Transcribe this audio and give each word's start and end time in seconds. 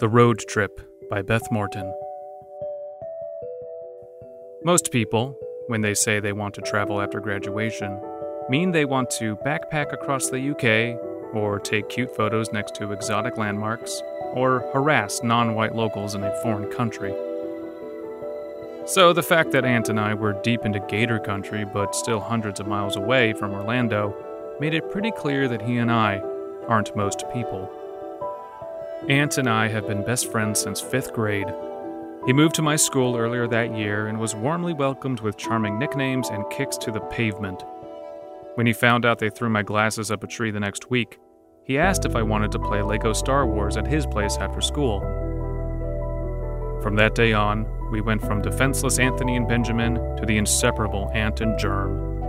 The 0.00 0.08
Road 0.08 0.38
Trip 0.48 0.80
by 1.10 1.20
Beth 1.20 1.50
Morton. 1.50 1.92
Most 4.64 4.90
people, 4.92 5.36
when 5.66 5.82
they 5.82 5.92
say 5.92 6.18
they 6.18 6.32
want 6.32 6.54
to 6.54 6.62
travel 6.62 7.02
after 7.02 7.20
graduation, 7.20 8.00
mean 8.48 8.70
they 8.70 8.86
want 8.86 9.10
to 9.18 9.36
backpack 9.44 9.92
across 9.92 10.30
the 10.30 10.52
UK, 10.52 10.98
or 11.34 11.60
take 11.60 11.90
cute 11.90 12.16
photos 12.16 12.50
next 12.50 12.74
to 12.76 12.92
exotic 12.92 13.36
landmarks, 13.36 14.00
or 14.32 14.60
harass 14.72 15.20
non 15.22 15.54
white 15.54 15.74
locals 15.74 16.14
in 16.14 16.24
a 16.24 16.42
foreign 16.42 16.72
country. 16.72 17.12
So, 18.86 19.12
the 19.12 19.22
fact 19.22 19.52
that 19.52 19.66
Ant 19.66 19.90
and 19.90 20.00
I 20.00 20.14
were 20.14 20.32
deep 20.32 20.64
into 20.64 20.80
Gator 20.88 21.18
country 21.18 21.66
but 21.66 21.94
still 21.94 22.20
hundreds 22.20 22.58
of 22.58 22.66
miles 22.66 22.96
away 22.96 23.34
from 23.34 23.52
Orlando 23.52 24.16
made 24.58 24.72
it 24.72 24.90
pretty 24.90 25.10
clear 25.10 25.46
that 25.46 25.60
he 25.60 25.76
and 25.76 25.92
I 25.92 26.22
aren't 26.68 26.96
most 26.96 27.22
people. 27.34 27.70
Ant 29.08 29.38
and 29.38 29.48
I 29.48 29.66
have 29.68 29.88
been 29.88 30.04
best 30.04 30.30
friends 30.30 30.60
since 30.60 30.78
fifth 30.78 31.14
grade. 31.14 31.46
He 32.26 32.34
moved 32.34 32.54
to 32.56 32.62
my 32.62 32.76
school 32.76 33.16
earlier 33.16 33.48
that 33.48 33.74
year 33.74 34.08
and 34.08 34.20
was 34.20 34.34
warmly 34.34 34.74
welcomed 34.74 35.20
with 35.20 35.38
charming 35.38 35.78
nicknames 35.78 36.28
and 36.28 36.48
kicks 36.50 36.76
to 36.78 36.92
the 36.92 37.00
pavement. 37.00 37.64
When 38.56 38.66
he 38.66 38.74
found 38.74 39.06
out 39.06 39.18
they 39.18 39.30
threw 39.30 39.48
my 39.48 39.62
glasses 39.62 40.10
up 40.10 40.22
a 40.22 40.26
tree 40.26 40.50
the 40.50 40.60
next 40.60 40.90
week, 40.90 41.18
he 41.64 41.78
asked 41.78 42.04
if 42.04 42.14
I 42.14 42.22
wanted 42.22 42.52
to 42.52 42.58
play 42.58 42.82
Lego 42.82 43.14
Star 43.14 43.46
Wars 43.46 43.78
at 43.78 43.86
his 43.86 44.04
place 44.04 44.36
after 44.36 44.60
school. 44.60 45.00
From 46.82 46.94
that 46.96 47.14
day 47.14 47.32
on, 47.32 47.66
we 47.90 48.02
went 48.02 48.20
from 48.20 48.42
defenseless 48.42 48.98
Anthony 48.98 49.36
and 49.36 49.48
Benjamin 49.48 49.94
to 50.16 50.26
the 50.26 50.36
inseparable 50.36 51.10
Ant 51.14 51.40
and 51.40 51.58
Germ. 51.58 52.19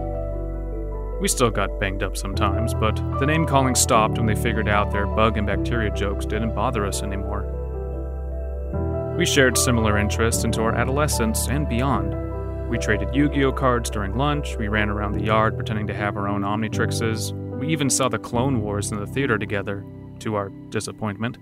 We 1.21 1.27
still 1.27 1.51
got 1.51 1.79
banged 1.79 2.01
up 2.01 2.17
sometimes, 2.17 2.73
but 2.73 2.95
the 3.19 3.27
name 3.27 3.45
calling 3.45 3.75
stopped 3.75 4.17
when 4.17 4.25
they 4.25 4.33
figured 4.33 4.67
out 4.67 4.89
their 4.89 5.05
bug 5.05 5.37
and 5.37 5.45
bacteria 5.45 5.91
jokes 5.91 6.25
didn't 6.25 6.55
bother 6.55 6.83
us 6.83 7.03
anymore. 7.03 7.45
We 9.15 9.27
shared 9.27 9.55
similar 9.55 9.99
interests 9.99 10.45
into 10.45 10.61
our 10.61 10.73
adolescence 10.73 11.47
and 11.47 11.69
beyond. 11.69 12.69
We 12.69 12.79
traded 12.79 13.13
Yu 13.13 13.29
Gi 13.29 13.45
Oh 13.45 13.51
cards 13.51 13.91
during 13.91 14.17
lunch, 14.17 14.55
we 14.55 14.67
ran 14.67 14.89
around 14.89 15.11
the 15.11 15.23
yard 15.23 15.55
pretending 15.55 15.85
to 15.87 15.93
have 15.93 16.17
our 16.17 16.27
own 16.27 16.41
Omnitrixes, 16.41 17.33
we 17.59 17.67
even 17.67 17.91
saw 17.91 18.09
the 18.09 18.17
Clone 18.17 18.59
Wars 18.59 18.91
in 18.91 18.99
the 18.99 19.05
theater 19.05 19.37
together, 19.37 19.85
to 20.21 20.33
our 20.33 20.49
disappointment. 20.69 21.37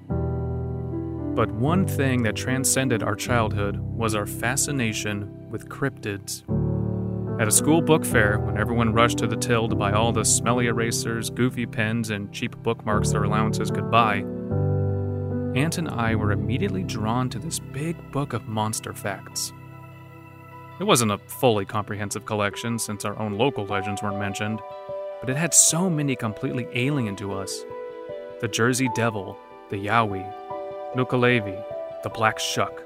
But 1.38 1.52
one 1.52 1.88
thing 1.88 2.24
that 2.24 2.36
transcended 2.36 3.02
our 3.02 3.16
childhood 3.16 3.78
was 3.78 4.14
our 4.14 4.26
fascination 4.26 5.50
with 5.50 5.70
cryptids. 5.70 6.44
At 7.40 7.48
a 7.48 7.52
school 7.52 7.82
book 7.82 8.04
fair, 8.04 8.38
when 8.38 8.58
everyone 8.58 8.92
rushed 8.92 9.20
to 9.20 9.28
the 9.28 9.38
till 9.38 9.70
to 9.70 9.76
buy 9.76 9.94
all 9.94 10.12
the 10.12 10.26
smelly 10.26 10.68
erasers, 10.68 11.30
goofy 11.30 11.66
pens, 11.66 12.10
and 12.10 12.34
cheap 12.34 12.54
bookmarks 12.58 13.12
their 13.12 13.24
allowances 13.24 13.72
could 13.72 13.90
buy, 13.90 14.26
Ant 15.56 15.78
and 15.78 15.88
I 15.88 16.16
were 16.16 16.34
immediately 16.34 16.84
drawn 16.84 17.30
to 17.30 17.40
this 17.40 17.58
big 17.58 17.96
book 18.12 18.34
of 18.34 18.50
monster 18.50 18.94
facts. 18.94 19.54
It 20.82 20.84
wasn't 20.84 21.14
a 21.14 21.18
fully 21.18 21.64
comprehensive 21.64 22.26
collection 22.26 22.78
since 22.78 23.06
our 23.06 23.18
own 23.18 23.38
local 23.38 23.66
legends 23.66 24.04
weren't 24.04 24.20
mentioned, 24.20 24.60
but 25.22 25.30
it 25.30 25.38
had 25.38 25.54
so 25.54 25.90
many 25.90 26.18
completely 26.18 26.68
alien 26.74 27.16
to 27.16 27.32
us. 27.32 27.64
The 28.42 28.50
Jersey 28.50 28.90
Devil, 28.96 29.38
the 29.70 29.78
Yowie, 29.78 30.30
Nuckelavee, 30.94 31.64
the 32.04 32.10
Black 32.10 32.38
Shuck, 32.38 32.84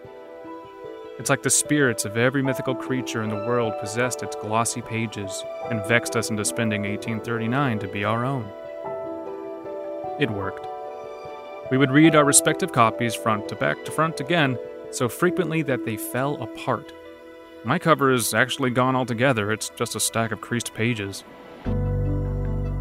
it's 1.23 1.29
like 1.29 1.41
the 1.41 1.49
spirits 1.49 2.03
of 2.03 2.17
every 2.17 2.43
mythical 2.43 2.75
creature 2.75 3.23
in 3.23 3.29
the 3.29 3.45
world 3.47 3.73
possessed 3.79 4.23
its 4.23 4.35
glossy 4.35 4.81
pages 4.81 5.45
and 5.69 5.81
vexed 5.85 6.17
us 6.17 6.29
into 6.29 6.43
spending 6.43 6.81
1839 6.81 7.79
to 7.79 7.87
be 7.87 8.03
our 8.03 8.25
own. 8.25 8.43
It 10.19 10.29
worked. 10.29 10.67
We 11.71 11.77
would 11.77 11.91
read 11.91 12.13
our 12.13 12.25
respective 12.25 12.73
copies 12.73 13.15
front 13.15 13.47
to 13.47 13.55
back 13.55 13.85
to 13.85 13.91
front 13.91 14.19
again, 14.19 14.59
so 14.91 15.07
frequently 15.07 15.61
that 15.61 15.85
they 15.85 15.95
fell 15.95 16.43
apart. 16.43 16.91
My 17.63 17.79
cover 17.79 18.11
is 18.11 18.33
actually 18.33 18.71
gone 18.71 18.97
altogether, 18.97 19.49
it's 19.53 19.69
just 19.77 19.95
a 19.95 20.01
stack 20.01 20.33
of 20.33 20.41
creased 20.41 20.73
pages. 20.73 21.23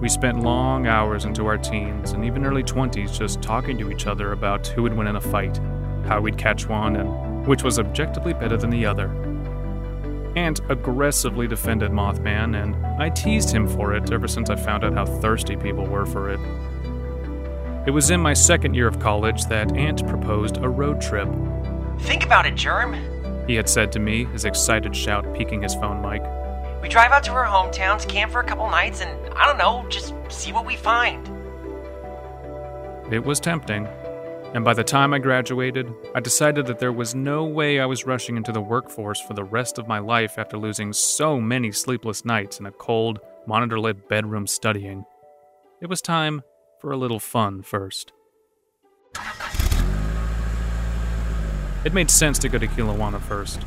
We 0.01 0.09
spent 0.09 0.41
long 0.41 0.89
hours 0.89 1.27
into 1.27 1.47
our 1.47 1.59
teens 1.59 2.11
and 2.11 2.25
even 2.25 2.45
early 2.45 2.65
20s 2.65 3.17
just 3.17 3.41
talking 3.41 3.79
to 3.79 3.93
each 3.93 4.09
other 4.09 4.33
about 4.33 4.67
who 4.67 4.83
would 4.83 4.95
win 4.95 5.07
in 5.07 5.15
a 5.15 5.21
fight, 5.21 5.61
how 6.09 6.21
we'd 6.21 6.37
catch 6.37 6.67
one, 6.67 6.97
and 6.97 7.32
which 7.47 7.63
was 7.63 7.79
objectively 7.79 8.33
better 8.33 8.57
than 8.57 8.71
the 8.71 8.87
other. 8.87 9.09
Ant 10.37 10.61
aggressively 10.71 11.47
defended 11.47 11.91
Mothman, 11.91 12.63
and 12.63 12.75
I 13.01 13.11
teased 13.11 13.53
him 13.53 13.69
for 13.69 13.95
it 13.95 14.11
ever 14.13 14.27
since 14.27 14.49
I 14.49 14.57
found 14.57 14.85
out 14.85 14.95
how 14.95 15.05
thirsty 15.05 15.57
people 15.57 15.87
were 15.87 16.07
for 16.07 16.31
it. 16.31 16.41
It 17.87 17.91
was 17.91 18.11
in 18.11 18.21
my 18.21 18.33
second 18.33 18.75
year 18.75 18.87
of 18.87 18.99
college 18.99 19.45
that 19.47 19.77
Ant 19.77 20.07
proposed 20.07 20.59
a 20.59 20.69
road 20.69 21.01
trip. 21.01 21.29
Think 22.01 22.25
about 22.25 22.47
it, 22.47 22.55
Germ. 22.55 22.95
He 23.47 23.57
had 23.57 23.69
said 23.69 23.93
to 23.93 23.99
me, 23.99 24.25
his 24.27 24.45
excited 24.45 24.97
shout 24.97 25.35
peaking 25.35 25.63
his 25.63 25.75
phone 25.75 26.01
mic. 26.01 26.23
We 26.81 26.89
drive 26.89 27.13
out 27.13 27.25
to 27.25 27.33
our 27.33 27.47
hometowns, 27.47 28.09
camp 28.09 28.33
for 28.33 28.41
a 28.41 28.45
couple 28.45 28.71
nights, 28.71 29.01
and 29.01 29.11
I 29.35 29.47
don't 29.47 29.59
know, 29.59 29.85
just 29.89 30.15
see 30.29 30.53
what 30.53 30.65
we 30.65 30.77
find. 30.77 31.29
It 33.13 33.23
was 33.23 33.39
tempting. 33.41 33.87
And 34.55 34.67
by 34.67 34.75
the 34.75 34.85
time 34.85 35.15
I 35.15 35.19
graduated, 35.19 35.91
I 36.15 36.21
decided 36.21 36.67
that 36.67 36.79
there 36.79 36.93
was 36.93 37.15
no 37.15 37.43
way 37.43 37.81
I 37.81 37.87
was 37.87 38.05
rushing 38.05 38.37
into 38.37 38.53
the 38.53 38.61
workforce 38.61 39.19
for 39.19 39.33
the 39.33 39.45
rest 39.45 39.79
of 39.79 39.89
my 39.89 39.99
life 39.99 40.39
after 40.39 40.59
losing 40.59 40.93
so 40.93 41.41
many 41.41 41.73
sleepless 41.73 42.27
nights 42.27 42.61
in 42.61 42.67
a 42.67 42.71
cold, 42.71 43.19
monitor 43.47 43.81
lit 43.81 44.11
bedroom 44.11 44.47
studying. 44.47 45.07
It 45.81 45.89
was 45.89 46.03
time 46.03 46.43
for 46.81 46.93
a 46.93 46.99
little 46.99 47.19
fun 47.19 47.63
first. 47.63 48.13
It 51.87 51.95
made 51.95 52.11
sense 52.11 52.39
to 52.41 52.51
go 52.51 52.59
to 52.59 52.67
Kelowna 52.67 53.23
first. 53.23 53.59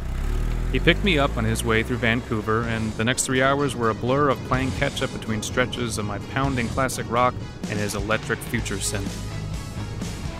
He 0.71 0.79
picked 0.79 1.03
me 1.03 1.17
up 1.17 1.35
on 1.35 1.45
his 1.45 1.63
way 1.63 1.81
through 1.81 1.97
Vancouver, 1.97 2.61
and 2.61 2.93
the 2.93 3.03
next 3.03 3.25
three 3.25 3.41
hours 3.41 3.75
were 3.75 3.89
a 3.89 3.95
blur 3.95 4.29
of 4.29 4.37
playing 4.45 4.71
catch 4.73 5.01
up 5.01 5.11
between 5.13 5.41
stretches 5.41 5.97
of 5.97 6.05
my 6.05 6.19
pounding 6.31 6.67
classic 6.67 7.09
rock 7.09 7.33
and 7.69 7.79
his 7.79 7.95
electric 7.95 8.37
future 8.37 8.75
synth. 8.75 9.34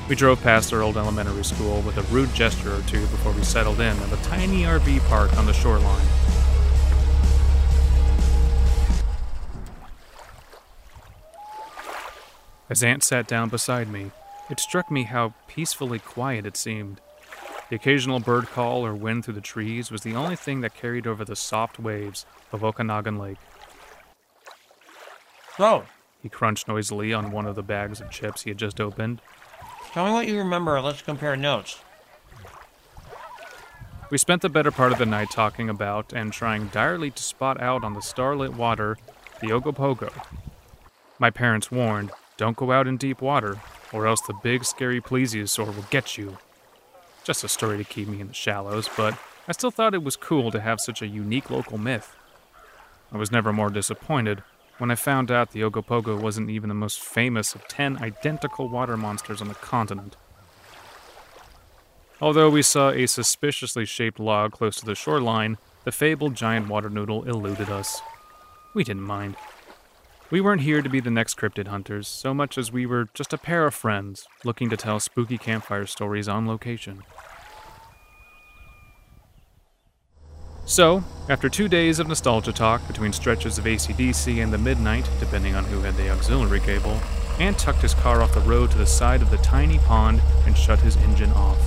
We 0.07 0.15
drove 0.15 0.39
past 0.43 0.71
our 0.71 0.83
old 0.83 0.97
elementary 0.97 1.43
school 1.43 1.81
with 1.81 1.97
a 1.97 2.03
rude 2.13 2.31
gesture 2.35 2.75
or 2.75 2.81
two 2.83 3.01
before 3.07 3.31
we 3.31 3.41
settled 3.41 3.79
in 3.79 3.97
at 3.97 4.13
a 4.13 4.23
tiny 4.23 4.61
RV 4.61 4.99
park 5.07 5.35
on 5.35 5.47
the 5.47 5.53
shoreline. 5.53 6.05
As 12.69 12.83
Ant 12.83 13.03
sat 13.03 13.27
down 13.27 13.49
beside 13.49 13.89
me, 13.89 14.11
it 14.51 14.59
struck 14.59 14.91
me 14.91 15.03
how 15.03 15.33
peacefully 15.47 15.97
quiet 15.97 16.45
it 16.45 16.55
seemed. 16.55 17.01
The 17.71 17.75
occasional 17.75 18.19
bird 18.19 18.45
call 18.45 18.85
or 18.85 18.93
wind 18.93 19.25
through 19.25 19.33
the 19.33 19.41
trees 19.41 19.89
was 19.89 20.01
the 20.01 20.13
only 20.13 20.35
thing 20.35 20.61
that 20.61 20.75
carried 20.75 21.07
over 21.07 21.25
the 21.25 21.35
soft 21.35 21.79
waves 21.79 22.27
of 22.51 22.63
Okanagan 22.63 23.17
Lake. 23.17 23.39
So, 25.57 25.85
He 26.21 26.29
crunched 26.29 26.67
noisily 26.67 27.13
on 27.13 27.31
one 27.31 27.45
of 27.45 27.55
the 27.55 27.61
bags 27.61 28.01
of 28.01 28.09
chips 28.09 28.43
he 28.43 28.49
had 28.49 28.57
just 28.57 28.81
opened. 28.81 29.21
Tell 29.95 30.05
me 30.07 30.11
what 30.11 30.27
you 30.27 30.37
remember. 30.37 30.81
Let's 30.81 31.01
compare 31.01 31.37
notes. 31.37 31.79
We 34.09 34.17
spent 34.17 34.41
the 34.41 34.49
better 34.49 34.69
part 34.69 34.91
of 34.91 34.97
the 34.97 35.05
night 35.05 35.31
talking 35.31 35.69
about 35.69 36.11
and 36.11 36.33
trying 36.33 36.67
direly 36.67 37.11
to 37.11 37.23
spot 37.23 37.61
out 37.61 37.85
on 37.85 37.93
the 37.93 38.01
starlit 38.01 38.53
water 38.55 38.97
the 39.39 39.47
Ogopogo. 39.47 40.11
My 41.17 41.29
parents 41.29 41.71
warned, 41.71 42.11
don't 42.35 42.57
go 42.57 42.73
out 42.73 42.87
in 42.87 42.97
deep 42.97 43.21
water, 43.21 43.61
or 43.93 44.05
else 44.05 44.19
the 44.19 44.33
big 44.43 44.65
scary 44.65 44.99
plesiosaur 44.99 45.73
will 45.73 45.85
get 45.89 46.17
you. 46.17 46.39
Just 47.23 47.45
a 47.45 47.47
story 47.47 47.77
to 47.77 47.85
keep 47.85 48.09
me 48.09 48.19
in 48.19 48.27
the 48.27 48.33
shallows, 48.33 48.89
but 48.97 49.17
I 49.47 49.53
still 49.53 49.71
thought 49.71 49.93
it 49.93 50.03
was 50.03 50.17
cool 50.17 50.51
to 50.51 50.59
have 50.59 50.81
such 50.81 51.01
a 51.01 51.07
unique 51.07 51.49
local 51.49 51.77
myth. 51.77 52.17
I 53.13 53.17
was 53.17 53.31
never 53.31 53.53
more 53.53 53.69
disappointed 53.69 54.43
when 54.77 54.91
I 54.91 54.95
found 54.95 55.31
out 55.31 55.51
the 55.51 55.61
Ogopogo 55.61 56.19
wasn't 56.19 56.49
even 56.49 56.69
the 56.69 56.75
most 56.75 56.99
famous 56.99 57.55
of 57.55 57.67
ten 57.67 57.97
identical 57.97 58.67
water 58.67 58.97
monsters 58.97 59.41
on 59.41 59.47
the 59.47 59.55
continent. 59.55 60.15
Although 62.21 62.49
we 62.49 62.61
saw 62.61 62.91
a 62.91 63.07
suspiciously 63.07 63.85
shaped 63.85 64.19
log 64.19 64.53
close 64.53 64.77
to 64.77 64.85
the 64.85 64.95
shoreline, 64.95 65.57
the 65.83 65.91
fabled 65.91 66.35
giant 66.35 66.67
water 66.67 66.89
noodle 66.89 67.23
eluded 67.23 67.69
us. 67.69 68.01
We 68.73 68.83
didn't 68.83 69.03
mind. 69.03 69.35
We 70.31 70.41
weren't 70.41 70.61
here 70.61 70.81
to 70.81 70.89
be 70.89 70.99
the 70.99 71.11
next 71.11 71.37
cryptid 71.37 71.67
hunters, 71.67 72.07
so 72.07 72.33
much 72.33 72.57
as 72.57 72.71
we 72.71 72.85
were 72.85 73.09
just 73.13 73.31
a 73.31 73.37
pair 73.37 73.65
of 73.67 73.75
friends 73.75 74.27
looking 74.43 74.69
to 74.69 74.77
tell 74.77 74.99
spooky 74.99 75.37
campfire 75.37 75.85
stories 75.85 76.27
on 76.27 76.47
location. 76.47 77.03
So, 80.65 81.03
after 81.29 81.47
two 81.47 81.67
days 81.67 81.99
of 81.99 82.07
nostalgia 82.07 82.51
talk 82.51 82.85
between 82.87 83.13
stretches 83.13 83.57
of 83.57 83.65
ACDC 83.65 84.43
and 84.43 84.51
the 84.51 84.57
midnight, 84.57 85.07
depending 85.19 85.55
on 85.55 85.63
who 85.65 85.81
had 85.81 85.95
the 85.95 86.09
auxiliary 86.09 86.59
cable, 86.59 86.99
Ant 87.39 87.57
tucked 87.59 87.81
his 87.81 87.93
car 87.93 88.21
off 88.21 88.33
the 88.33 88.39
road 88.41 88.71
to 88.71 88.77
the 88.77 88.85
side 88.85 89.21
of 89.21 89.29
the 89.29 89.37
tiny 89.37 89.77
pond 89.79 90.21
and 90.45 90.57
shut 90.57 90.79
his 90.79 90.95
engine 90.97 91.31
off. 91.31 91.59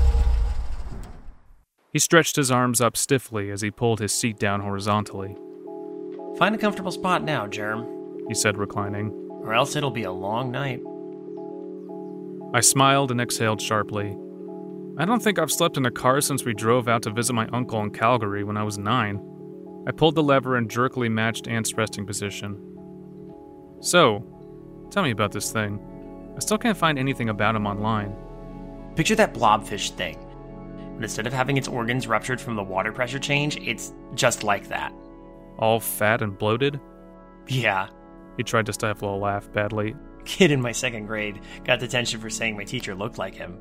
He 1.92 1.98
stretched 1.98 2.36
his 2.36 2.50
arms 2.50 2.80
up 2.80 2.96
stiffly 2.96 3.50
as 3.50 3.60
he 3.60 3.70
pulled 3.70 4.00
his 4.00 4.12
seat 4.12 4.38
down 4.38 4.60
horizontally. 4.60 5.36
Find 6.36 6.54
a 6.54 6.58
comfortable 6.58 6.92
spot 6.92 7.22
now, 7.22 7.46
Germ, 7.46 7.86
He 8.28 8.34
said, 8.34 8.56
reclining. 8.58 9.10
or 9.42 9.54
else 9.54 9.76
it'll 9.76 9.90
be 9.90 10.02
a 10.02 10.12
long 10.12 10.50
night. 10.50 10.80
I 12.52 12.60
smiled 12.60 13.10
and 13.10 13.20
exhaled 13.20 13.62
sharply. 13.62 14.16
I 15.00 15.04
don't 15.04 15.22
think 15.22 15.38
I've 15.38 15.52
slept 15.52 15.76
in 15.76 15.86
a 15.86 15.92
car 15.92 16.20
since 16.20 16.44
we 16.44 16.52
drove 16.54 16.88
out 16.88 17.02
to 17.02 17.10
visit 17.10 17.32
my 17.32 17.46
uncle 17.52 17.80
in 17.82 17.92
Calgary 17.92 18.42
when 18.42 18.56
I 18.56 18.64
was 18.64 18.78
nine. 18.78 19.22
I 19.86 19.92
pulled 19.92 20.16
the 20.16 20.24
lever 20.24 20.56
and 20.56 20.68
jerkily 20.68 21.08
matched 21.08 21.46
Ant's 21.46 21.74
resting 21.74 22.04
position. 22.04 22.60
So, 23.78 24.26
tell 24.90 25.04
me 25.04 25.12
about 25.12 25.30
this 25.30 25.52
thing. 25.52 25.78
I 26.36 26.40
still 26.40 26.58
can't 26.58 26.76
find 26.76 26.98
anything 26.98 27.28
about 27.28 27.54
him 27.54 27.64
online. 27.64 28.12
Picture 28.96 29.14
that 29.14 29.34
blobfish 29.34 29.90
thing. 29.90 30.18
But 30.96 31.04
instead 31.04 31.28
of 31.28 31.32
having 31.32 31.56
its 31.56 31.68
organs 31.68 32.08
ruptured 32.08 32.40
from 32.40 32.56
the 32.56 32.64
water 32.64 32.90
pressure 32.90 33.20
change, 33.20 33.56
it's 33.58 33.92
just 34.16 34.42
like 34.42 34.66
that. 34.66 34.92
All 35.60 35.78
fat 35.78 36.22
and 36.22 36.36
bloated? 36.36 36.80
Yeah. 37.46 37.88
He 38.36 38.42
tried 38.42 38.66
to 38.66 38.72
stifle 38.72 39.14
a 39.14 39.16
laugh 39.16 39.52
badly. 39.52 39.94
Kid 40.24 40.50
in 40.50 40.60
my 40.60 40.72
second 40.72 41.06
grade 41.06 41.40
got 41.62 41.78
detention 41.78 42.18
for 42.18 42.30
saying 42.30 42.56
my 42.56 42.64
teacher 42.64 42.96
looked 42.96 43.16
like 43.16 43.36
him. 43.36 43.60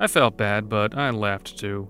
I 0.00 0.06
felt 0.06 0.36
bad, 0.36 0.68
but 0.68 0.96
I 0.96 1.10
laughed 1.10 1.58
too. 1.58 1.88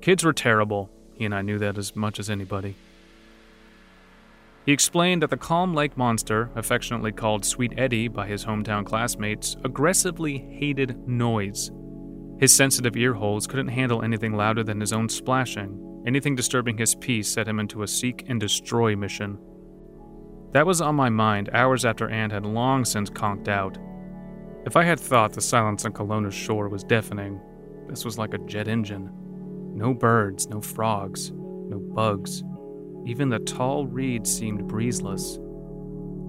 Kids 0.00 0.24
were 0.24 0.32
terrible. 0.32 0.90
He 1.14 1.24
and 1.24 1.34
I 1.34 1.42
knew 1.42 1.58
that 1.58 1.78
as 1.78 1.94
much 1.94 2.18
as 2.18 2.30
anybody. 2.30 2.74
He 4.64 4.72
explained 4.72 5.22
that 5.22 5.30
the 5.30 5.36
Calm 5.36 5.74
Lake 5.74 5.96
monster, 5.96 6.50
affectionately 6.54 7.12
called 7.12 7.44
Sweet 7.44 7.74
Eddie 7.76 8.08
by 8.08 8.26
his 8.26 8.44
hometown 8.44 8.86
classmates, 8.86 9.56
aggressively 9.64 10.38
hated 10.38 11.08
noise. 11.08 11.70
His 12.38 12.52
sensitive 12.52 12.96
ear 12.96 13.14
holes 13.14 13.46
couldn't 13.46 13.68
handle 13.68 14.02
anything 14.02 14.36
louder 14.36 14.62
than 14.62 14.80
his 14.80 14.92
own 14.92 15.08
splashing. 15.08 16.02
Anything 16.06 16.34
disturbing 16.34 16.78
his 16.78 16.94
peace 16.94 17.28
set 17.28 17.46
him 17.46 17.60
into 17.60 17.82
a 17.82 17.88
seek 17.88 18.24
and 18.28 18.40
destroy 18.40 18.96
mission. 18.96 19.38
That 20.52 20.66
was 20.66 20.80
on 20.80 20.94
my 20.94 21.08
mind 21.08 21.50
hours 21.52 21.84
after 21.84 22.08
Ant 22.08 22.32
had 22.32 22.44
long 22.44 22.84
since 22.84 23.10
conked 23.10 23.48
out. 23.48 23.78
If 24.64 24.76
I 24.76 24.84
had 24.84 25.00
thought 25.00 25.32
the 25.32 25.40
silence 25.40 25.84
on 25.84 25.92
Kelowna's 25.92 26.34
shore 26.34 26.68
was 26.68 26.84
deafening, 26.84 27.40
this 27.88 28.04
was 28.04 28.16
like 28.16 28.32
a 28.32 28.38
jet 28.38 28.68
engine. 28.68 29.10
No 29.74 29.92
birds, 29.92 30.48
no 30.48 30.60
frogs, 30.60 31.32
no 31.32 31.78
bugs. 31.78 32.44
Even 33.04 33.28
the 33.28 33.40
tall 33.40 33.88
reeds 33.88 34.32
seemed 34.32 34.68
breezeless. 34.68 35.38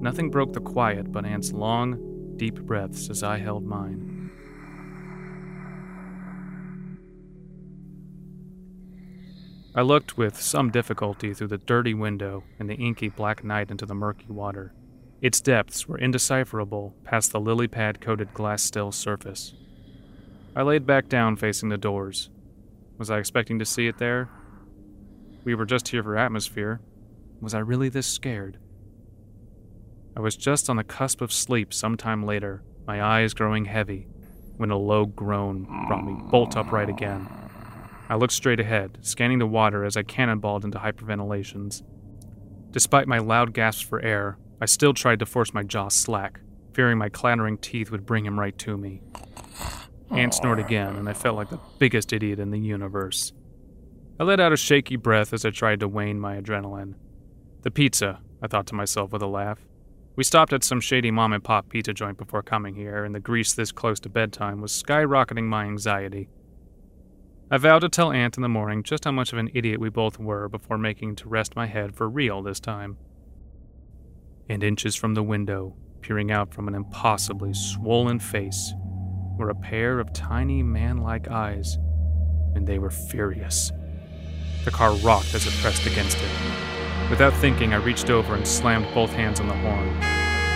Nothing 0.01 0.31
broke 0.31 0.53
the 0.53 0.61
quiet 0.61 1.11
but 1.11 1.25
Ant's 1.25 1.53
long, 1.53 2.35
deep 2.35 2.59
breaths 2.61 3.11
as 3.11 3.21
I 3.21 3.37
held 3.37 3.67
mine. 3.67 4.31
I 9.75 9.81
looked 9.83 10.17
with 10.17 10.41
some 10.41 10.71
difficulty 10.71 11.35
through 11.35 11.47
the 11.47 11.57
dirty 11.59 11.93
window 11.93 12.43
in 12.59 12.65
the 12.65 12.75
inky 12.75 13.09
black 13.09 13.43
night 13.43 13.69
into 13.69 13.85
the 13.85 13.95
murky 13.95 14.27
water. 14.29 14.73
Its 15.23 15.39
depths 15.39 15.87
were 15.87 15.97
indecipherable 15.97 16.93
past 17.05 17.31
the 17.31 17.39
lily 17.39 17.65
pad 17.65 18.01
coated 18.01 18.33
glass 18.33 18.61
still 18.61 18.91
surface. 18.91 19.53
I 20.53 20.63
laid 20.63 20.85
back 20.85 21.07
down 21.07 21.37
facing 21.37 21.69
the 21.69 21.77
doors. 21.77 22.29
Was 22.97 23.09
I 23.09 23.19
expecting 23.19 23.57
to 23.59 23.65
see 23.65 23.87
it 23.87 23.99
there? 23.99 24.27
We 25.45 25.55
were 25.55 25.65
just 25.65 25.87
here 25.87 26.03
for 26.03 26.17
atmosphere. 26.17 26.81
Was 27.39 27.53
I 27.53 27.59
really 27.59 27.87
this 27.87 28.05
scared? 28.05 28.57
I 30.17 30.19
was 30.19 30.35
just 30.35 30.69
on 30.69 30.75
the 30.75 30.83
cusp 30.83 31.21
of 31.21 31.31
sleep 31.31 31.73
some 31.73 31.95
time 31.95 32.25
later, 32.25 32.61
my 32.85 33.01
eyes 33.01 33.33
growing 33.33 33.63
heavy, 33.63 34.07
when 34.57 34.71
a 34.71 34.77
low 34.77 35.05
groan 35.05 35.63
brought 35.87 36.05
me 36.05 36.17
bolt 36.31 36.57
upright 36.57 36.89
again. 36.89 37.29
I 38.09 38.15
looked 38.15 38.33
straight 38.33 38.59
ahead, 38.59 38.97
scanning 38.99 39.39
the 39.39 39.47
water 39.47 39.85
as 39.85 39.95
I 39.95 40.03
cannonballed 40.03 40.65
into 40.65 40.79
hyperventilations. 40.79 41.81
Despite 42.71 43.07
my 43.07 43.19
loud 43.19 43.53
gasps 43.53 43.81
for 43.81 44.01
air, 44.01 44.37
I 44.63 44.65
still 44.65 44.93
tried 44.93 45.19
to 45.19 45.25
force 45.25 45.53
my 45.53 45.63
jaw 45.63 45.89
slack, 45.89 46.39
fearing 46.71 46.97
my 46.97 47.09
clattering 47.09 47.57
teeth 47.57 47.91
would 47.91 48.05
bring 48.05 48.25
him 48.25 48.39
right 48.39 48.57
to 48.59 48.77
me. 48.77 49.01
Ant 50.09 50.33
snored 50.33 50.57
again, 50.57 50.95
and 50.95 51.09
I 51.09 51.11
felt 51.11 51.35
like 51.35 51.49
the 51.49 51.59
biggest 51.79 52.13
idiot 52.13 52.39
in 52.39 52.49
the 52.49 52.59
universe. 52.59 53.33
I 54.17 54.23
let 54.23 54.39
out 54.39 54.53
a 54.53 54.55
shaky 54.55 54.95
breath 54.95 55.33
as 55.33 55.43
I 55.43 55.49
tried 55.49 55.81
to 55.81 55.89
wane 55.89 56.17
my 56.17 56.39
adrenaline. 56.39 56.93
The 57.63 57.71
pizza, 57.71 58.21
I 58.41 58.47
thought 58.47 58.65
to 58.67 58.73
myself 58.73 59.11
with 59.11 59.21
a 59.21 59.27
laugh. 59.27 59.59
We 60.15 60.23
stopped 60.23 60.53
at 60.53 60.63
some 60.63 60.79
shady 60.79 61.11
mom 61.11 61.33
and 61.33 61.43
pop 61.43 61.67
pizza 61.67 61.93
joint 61.93 62.17
before 62.17 62.41
coming 62.41 62.73
here, 62.73 63.03
and 63.03 63.13
the 63.13 63.19
grease 63.19 63.51
this 63.51 63.73
close 63.73 63.99
to 63.99 64.09
bedtime 64.09 64.61
was 64.61 64.71
skyrocketing 64.71 65.43
my 65.43 65.65
anxiety. 65.65 66.29
I 67.51 67.57
vowed 67.57 67.79
to 67.79 67.89
tell 67.89 68.13
Ant 68.13 68.37
in 68.37 68.43
the 68.43 68.47
morning 68.47 68.81
just 68.81 69.03
how 69.03 69.11
much 69.11 69.33
of 69.33 69.39
an 69.39 69.51
idiot 69.53 69.81
we 69.81 69.89
both 69.89 70.19
were 70.19 70.47
before 70.47 70.77
making 70.77 71.17
to 71.17 71.27
rest 71.27 71.53
my 71.53 71.65
head 71.65 71.97
for 71.97 72.07
real 72.07 72.41
this 72.41 72.61
time 72.61 72.95
and 74.49 74.63
inches 74.63 74.95
from 74.95 75.13
the 75.13 75.23
window, 75.23 75.75
peering 76.01 76.31
out 76.31 76.53
from 76.53 76.67
an 76.67 76.75
impossibly 76.75 77.53
swollen 77.53 78.19
face, 78.19 78.73
were 79.37 79.49
a 79.49 79.55
pair 79.55 79.99
of 79.99 80.13
tiny 80.13 80.61
man 80.61 80.97
like 80.97 81.29
eyes, 81.29 81.77
and 82.55 82.67
they 82.67 82.79
were 82.79 82.91
furious. 82.91 83.71
The 84.65 84.71
car 84.71 84.93
rocked 84.97 85.33
as 85.33 85.45
it 85.45 85.53
pressed 85.61 85.85
against 85.85 86.17
it. 86.17 87.09
Without 87.09 87.33
thinking, 87.33 87.73
I 87.73 87.77
reached 87.77 88.09
over 88.09 88.35
and 88.35 88.47
slammed 88.47 88.87
both 88.93 89.11
hands 89.11 89.39
on 89.39 89.47
the 89.47 89.55
horn. 89.55 89.87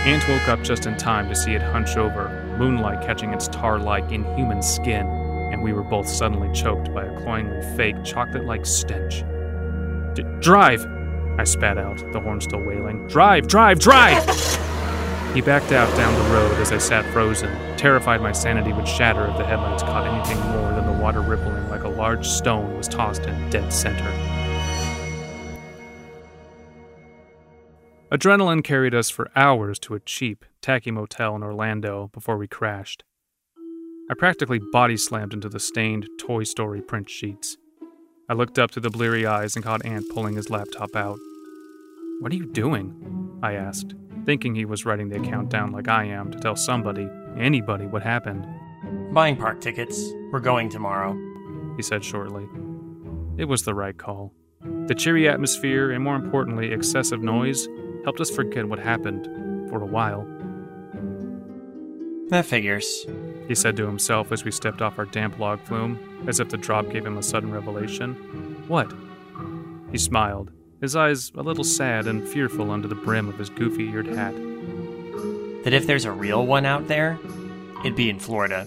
Ant 0.06 0.26
woke 0.28 0.48
up 0.48 0.62
just 0.62 0.86
in 0.86 0.96
time 0.96 1.28
to 1.28 1.36
see 1.36 1.52
it 1.52 1.62
hunch 1.62 1.96
over, 1.96 2.56
moonlight 2.58 3.02
catching 3.02 3.32
its 3.32 3.48
tar 3.48 3.78
like 3.78 4.10
inhuman 4.12 4.62
skin, 4.62 5.06
and 5.52 5.62
we 5.62 5.72
were 5.72 5.82
both 5.82 6.08
suddenly 6.08 6.50
choked 6.54 6.92
by 6.94 7.04
a 7.04 7.20
cloyingly 7.22 7.60
fake, 7.76 8.02
chocolate 8.04 8.44
like 8.44 8.64
stench. 8.64 9.24
D- 10.14 10.22
drive! 10.40 10.86
I 11.38 11.44
spat 11.44 11.78
out, 11.78 11.98
the 12.12 12.20
horn 12.20 12.40
still 12.40 12.60
wailing. 12.60 13.06
Drive, 13.06 13.46
drive, 13.48 13.78
drive! 13.78 14.26
He 15.34 15.42
backed 15.42 15.72
out 15.72 15.94
down 15.94 16.14
the 16.14 16.30
road 16.30 16.58
as 16.58 16.72
I 16.72 16.78
sat 16.78 17.04
frozen, 17.12 17.54
terrified 17.76 18.22
my 18.22 18.32
sanity 18.32 18.72
would 18.72 18.88
shatter 18.88 19.26
if 19.26 19.36
the 19.36 19.44
headlights 19.44 19.82
caught 19.82 20.06
anything 20.06 20.40
more 20.50 20.72
than 20.72 20.86
the 20.86 21.02
water 21.02 21.20
rippling 21.20 21.68
like 21.68 21.84
a 21.84 21.88
large 21.88 22.26
stone 22.26 22.76
was 22.78 22.88
tossed 22.88 23.26
in 23.26 23.50
dead 23.50 23.70
center. 23.70 24.10
Adrenaline 28.10 28.64
carried 28.64 28.94
us 28.94 29.10
for 29.10 29.30
hours 29.36 29.78
to 29.80 29.94
a 29.94 30.00
cheap, 30.00 30.46
tacky 30.62 30.90
motel 30.90 31.36
in 31.36 31.42
Orlando 31.42 32.08
before 32.14 32.38
we 32.38 32.48
crashed. 32.48 33.04
I 34.10 34.14
practically 34.14 34.60
body 34.72 34.96
slammed 34.96 35.34
into 35.34 35.50
the 35.50 35.60
stained 35.60 36.08
Toy 36.18 36.44
Story 36.44 36.80
print 36.80 37.10
sheets. 37.10 37.58
I 38.30 38.32
looked 38.32 38.58
up 38.58 38.70
through 38.70 38.82
the 38.82 38.90
bleary 38.90 39.26
eyes 39.26 39.54
and 39.54 39.64
caught 39.64 39.84
Ant 39.84 40.08
pulling 40.08 40.36
his 40.36 40.48
laptop 40.48 40.96
out. 40.96 41.18
What 42.20 42.32
are 42.32 42.36
you 42.36 42.46
doing? 42.46 43.38
I 43.44 43.52
asked, 43.54 43.94
thinking 44.24 44.52
he 44.52 44.64
was 44.64 44.84
writing 44.84 45.08
the 45.08 45.20
account 45.20 45.50
down 45.50 45.70
like 45.70 45.86
I 45.86 46.04
am 46.04 46.32
to 46.32 46.38
tell 46.38 46.56
somebody, 46.56 47.08
anybody, 47.38 47.86
what 47.86 48.02
happened. 48.02 48.44
Buying 49.14 49.36
park 49.36 49.60
tickets. 49.60 50.10
We're 50.32 50.40
going 50.40 50.68
tomorrow. 50.68 51.16
He 51.76 51.82
said 51.82 52.04
shortly. 52.04 52.48
It 53.36 53.44
was 53.44 53.62
the 53.62 53.74
right 53.74 53.96
call. 53.96 54.34
The 54.86 54.96
cheery 54.96 55.28
atmosphere, 55.28 55.92
and 55.92 56.02
more 56.02 56.16
importantly, 56.16 56.72
excessive 56.72 57.22
noise, 57.22 57.68
helped 58.02 58.20
us 58.20 58.30
forget 58.30 58.68
what 58.68 58.80
happened 58.80 59.26
for 59.70 59.80
a 59.80 59.86
while. 59.86 60.26
That 62.30 62.46
figures. 62.46 63.06
He 63.46 63.54
said 63.54 63.76
to 63.76 63.86
himself 63.86 64.32
as 64.32 64.44
we 64.44 64.50
stepped 64.50 64.82
off 64.82 64.98
our 64.98 65.06
damp 65.06 65.38
log 65.38 65.60
flume, 65.60 66.24
as 66.26 66.40
if 66.40 66.48
the 66.48 66.56
drop 66.56 66.90
gave 66.90 67.06
him 67.06 67.16
a 67.16 67.22
sudden 67.22 67.52
revelation. 67.52 68.14
What? 68.66 68.92
He 69.92 69.98
smiled, 69.98 70.50
his 70.80 70.96
eyes 70.96 71.32
a 71.36 71.42
little 71.42 71.64
sad 71.64 72.06
and 72.06 72.28
fearful 72.28 72.70
under 72.70 72.88
the 72.88 72.94
brim 72.94 73.28
of 73.28 73.38
his 73.38 73.50
goofy 73.50 73.88
eared 73.88 74.06
hat. 74.06 74.34
That 75.64 75.72
if 75.72 75.86
there's 75.86 76.04
a 76.04 76.12
real 76.12 76.46
one 76.46 76.64
out 76.66 76.88
there, 76.88 77.18
it'd 77.80 77.96
be 77.96 78.10
in 78.10 78.18
Florida. 78.18 78.66